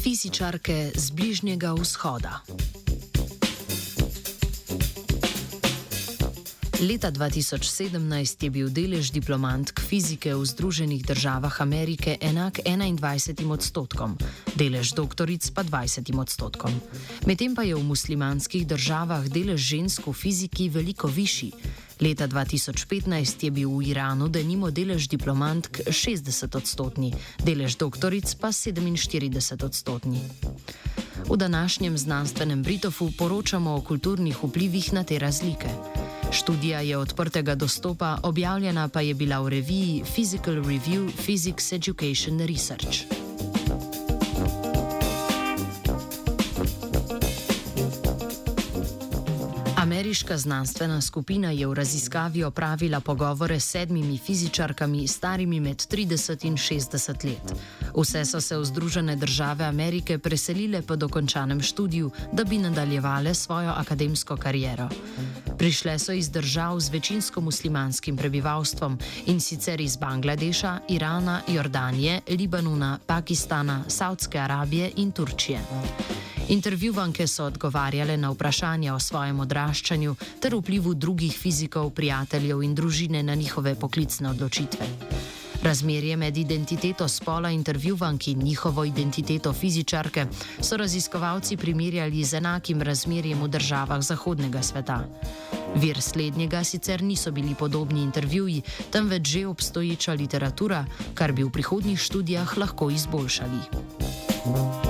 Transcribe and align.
Fizičarke 0.00 0.96
z 0.96 1.10
Bližnjega 1.12 1.76
vzhoda. 1.76 2.40
Leta 6.80 7.12
2017 7.12 8.00
je 8.40 8.48
bil 8.48 8.72
delež 8.72 9.12
diplomantk 9.12 9.76
fizike 9.76 10.32
v 10.32 10.40
Združenih 10.40 11.04
državah 11.04 11.52
Amerike 11.60 12.16
enak 12.16 12.64
21 12.64 13.44
odstotkom, 13.52 14.16
delež 14.56 14.96
doktoric 14.96 15.44
pa 15.52 15.60
20 15.68 16.08
odstotkom. 16.16 16.72
Medtem 17.28 17.52
pa 17.52 17.68
je 17.68 17.76
v 17.76 17.84
muslimanskih 17.84 18.64
državah 18.64 19.28
delež 19.28 19.60
žensk 19.60 20.08
v 20.08 20.16
fiziki 20.16 20.72
veliko 20.72 21.12
višji. 21.12 21.52
Leta 22.00 22.24
2015 22.24 23.44
je 23.44 23.50
bil 23.52 23.68
v 23.68 23.92
Iranu 23.92 24.28
denimo 24.32 24.72
delež 24.72 25.04
diplomantk 25.04 25.84
60 25.84 26.56
odstotni, 26.56 27.12
delež 27.44 27.76
doktoric 27.76 28.24
pa 28.40 28.48
47 28.48 28.96
odstotni. 29.60 30.24
V 31.28 31.36
današnjem 31.36 31.98
znanstvenem 31.98 32.62
Britofu 32.62 33.12
poročamo 33.18 33.74
o 33.74 33.80
kulturnih 33.80 34.44
vplivih 34.44 34.92
na 34.92 35.04
te 35.04 35.18
razlike. 35.18 35.68
Študija 36.32 36.80
je 36.80 36.96
odprtega 36.96 37.54
dostopa, 37.54 38.18
objavljena 38.22 38.88
pa 38.88 39.00
je 39.00 39.14
bila 39.14 39.40
v 39.40 39.48
reviji 39.48 40.02
Physical 40.16 40.64
Review 40.64 41.10
Physics 41.26 41.76
Education 41.76 42.40
Research. 42.40 43.19
Ameriška 50.10 50.38
znanstvena 50.38 51.00
skupina 51.00 51.50
je 51.50 51.66
v 51.66 51.74
raziskavi 51.74 52.42
opravila 52.44 53.00
pogovore 53.00 53.60
s 53.60 53.70
sedmimi 53.70 54.18
fizičarkami, 54.18 55.06
starimi 55.08 55.60
med 55.60 55.76
30 55.76 56.46
in 56.46 56.56
60 56.58 57.24
let. 57.24 57.54
Vse 57.94 58.24
so 58.24 58.40
se 58.40 58.58
v 58.58 58.64
Združene 58.64 59.16
države 59.16 59.64
Amerike 59.64 60.18
preselile 60.18 60.82
po 60.82 60.96
dokončanem 60.96 61.62
študiju, 61.62 62.10
da 62.32 62.44
bi 62.44 62.58
nadaljevale 62.58 63.34
svojo 63.34 63.70
akademsko 63.70 64.36
kariero. 64.36 64.88
Prišle 65.58 65.98
so 65.98 66.12
iz 66.12 66.30
držav 66.30 66.80
z 66.80 66.90
večinsko 66.90 67.40
muslimanskim 67.40 68.16
prebivalstvom 68.16 68.98
in 69.26 69.40
sicer 69.40 69.80
iz 69.80 69.96
Bangladeša, 69.96 70.78
Irana, 70.88 71.40
Jordanije, 71.48 72.20
Libanona, 72.28 72.98
Pakistana, 73.06 73.84
Saudske 73.88 74.38
Arabije 74.38 74.90
in 74.96 75.12
Turčije. 75.12 75.60
Intervjuvanke 76.50 77.26
so 77.26 77.44
odgovarjale 77.44 78.16
na 78.16 78.30
vprašanja 78.30 78.94
o 78.94 79.00
svojem 79.00 79.40
odraščanju 79.40 80.14
ter 80.42 80.54
vplivu 80.54 80.94
drugih 80.94 81.36
fizikov, 81.38 81.92
prijateljev 81.94 82.62
in 82.66 82.74
družine 82.74 83.22
na 83.22 83.34
njihove 83.34 83.74
poklicne 83.74 84.30
odločitve. 84.30 84.88
Razmerje 85.62 86.16
med 86.16 86.38
identiteto 86.38 87.08
spola 87.08 87.50
intervjuvank 87.50 88.28
in 88.28 88.42
njihovo 88.42 88.84
identiteto 88.84 89.52
fizičarke 89.52 90.26
so 90.60 90.76
raziskovalci 90.76 91.56
primerjali 91.56 92.24
z 92.24 92.40
enakim 92.42 92.82
razmerjem 92.82 93.42
v 93.42 93.48
državah 93.48 94.02
zahodnega 94.02 94.62
sveta. 94.62 95.04
Vir 95.76 96.02
slednjega 96.02 96.64
sicer 96.64 97.02
niso 97.02 97.30
bili 97.30 97.54
podobni 97.54 98.02
intervjuji, 98.02 98.62
temveč 98.90 99.28
že 99.28 99.46
obstoječa 99.46 100.12
literatura, 100.12 100.84
kar 101.14 101.32
bi 101.32 101.44
v 101.44 101.50
prihodnjih 101.50 102.00
študijah 102.00 102.58
lahko 102.58 102.90
izboljšali. 102.90 103.60
Thank 104.42 104.84
you. 104.84 104.89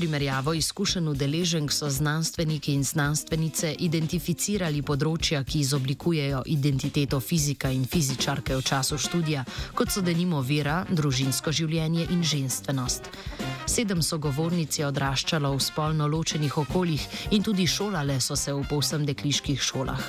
Primerjavo 0.00 0.52
izkušenj 0.52 1.08
udeleženk 1.08 1.72
so 1.72 1.90
znanstveniki 1.90 2.72
in 2.72 2.84
znanstvenice 2.84 3.74
identificirali 3.84 4.80
področja, 4.82 5.42
ki 5.44 5.60
izoblikujejo 5.60 6.40
identiteto 6.48 7.20
fizika 7.20 7.68
in 7.68 7.84
fizičarke 7.84 8.56
v 8.56 8.64
času 8.64 8.96
študija, 8.96 9.44
kot 9.76 9.92
so 9.92 10.00
denimo 10.00 10.40
vera, 10.40 10.78
družinsko 10.88 11.52
življenje 11.52 12.06
in 12.16 12.24
ženstvenost. 12.24 13.10
Sedem 13.68 14.00
sogovornic 14.00 14.78
je 14.78 14.88
odraščalo 14.88 15.52
v 15.52 15.60
spolno 15.60 16.08
ločenih 16.08 16.56
okoljih 16.64 17.04
in 17.36 17.44
tudi 17.44 17.68
šolale 17.68 18.16
so 18.24 18.38
se 18.40 18.56
v 18.56 18.64
povsem 18.72 19.04
dekliških 19.04 19.60
šolah. 19.60 20.00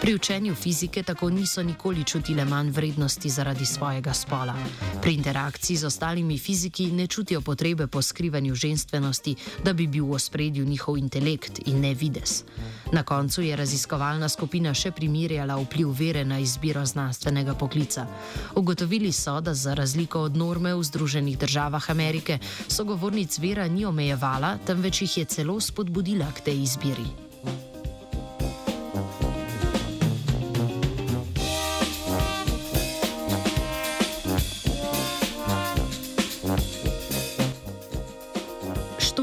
Pri 0.00 0.14
učenju 0.14 0.54
fizike 0.54 1.02
tako 1.02 1.30
niso 1.30 1.62
nikoli 1.62 2.04
čutile 2.04 2.44
manj 2.44 2.70
vrednosti 2.70 3.30
zaradi 3.30 3.66
svojega 3.66 4.14
spola. 4.14 4.54
Pri 5.02 5.14
interakciji 5.14 5.76
z 5.76 5.86
ostalimi 5.86 6.38
fiziki 6.38 6.86
ne 6.92 7.06
čutijo 7.06 7.40
potrebe 7.40 7.86
po 7.86 8.02
skrivanju 8.02 8.54
ženstvenosti, 8.54 9.34
da 9.64 9.72
bi 9.72 9.86
bil 9.86 10.04
v 10.04 10.12
ospredju 10.12 10.64
njihov 10.64 10.98
intelekt 10.98 11.60
in 11.66 11.80
ne 11.80 11.94
vides. 11.94 12.44
Na 12.92 13.02
koncu 13.02 13.42
je 13.42 13.56
raziskovalna 13.56 14.28
skupina 14.28 14.74
še 14.74 14.90
primerjala 14.90 15.60
vpliv 15.60 15.92
vere 15.98 16.24
na 16.24 16.38
izbiro 16.38 16.86
znanstvenega 16.86 17.54
poklica. 17.54 18.06
Ugotovili 18.56 19.12
so, 19.12 19.40
da 19.40 19.54
za 19.54 19.74
razliko 19.74 20.20
od 20.20 20.36
norme 20.36 20.74
v 20.74 20.82
Združenih 20.82 21.38
državah 21.38 21.90
Amerike, 21.90 22.38
sogovornic 22.68 23.38
vera 23.38 23.68
ni 23.68 23.84
omejevala, 23.84 24.58
temveč 24.66 25.02
jih 25.02 25.18
je 25.18 25.24
celo 25.24 25.60
spodbudila 25.60 26.32
k 26.32 26.40
tej 26.40 26.62
izbiri. 26.62 27.29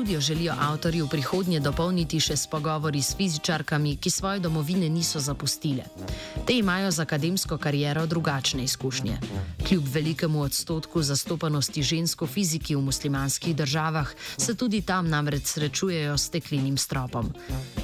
Študijo 0.07 0.21
želijo 0.21 0.53
avtorji 0.59 1.01
v 1.01 1.07
prihodnje 1.07 1.59
dopolniti 1.59 2.19
še 2.19 2.37
s 2.37 2.47
pogovori 2.47 3.01
s 3.01 3.15
fizičarkami, 3.19 3.97
ki 3.99 4.09
svoje 4.09 4.39
domovine 4.39 4.87
niso 4.89 5.19
zapustile. 5.19 5.83
Te 6.47 6.55
imajo 6.55 6.91
z 6.91 7.03
akademsko 7.03 7.57
kariero 7.57 8.05
drugačne 8.07 8.63
izkušnje. 8.63 9.17
Kljub 9.67 9.83
velikemu 9.93 10.41
odstotku 10.41 11.03
zastopanosti 11.03 11.83
žensko 11.83 12.27
fiziki 12.27 12.75
v 12.75 12.85
muslimanskih 12.87 13.55
državah, 13.55 14.13
se 14.37 14.55
tudi 14.55 14.81
tam 14.81 15.09
namreč 15.09 15.43
srečujejo 15.43 16.17
s 16.17 16.31
steklenim 16.31 16.77
stropom. 16.77 17.33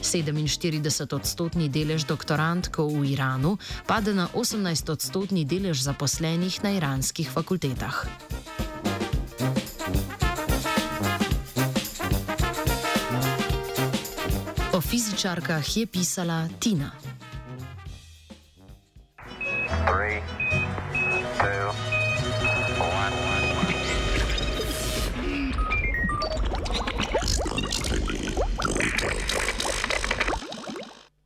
47 0.02 1.16
odstotni 1.16 1.68
delež 1.70 2.08
doktorantkov 2.08 2.88
v 2.88 3.12
Iranu 3.12 3.58
pade 3.88 4.16
na 4.16 4.30
18 4.32 4.92
odstotni 4.96 5.44
delež 5.46 5.84
zaposlenih 5.84 6.64
na 6.64 6.72
iranskih 6.72 7.28
fakultetah. 7.28 8.08
Fizičarkah 14.94 15.78
je 15.78 15.90
pisala 15.90 16.46
Tina. 16.62 16.94
Three. 19.90 20.43